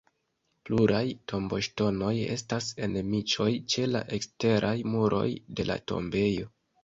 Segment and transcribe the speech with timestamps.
[0.67, 1.01] Pluraj
[1.33, 5.27] tomboŝtonoj estas en niĉoj ĉe la eksteraj muroj
[5.59, 6.49] de la tombejo.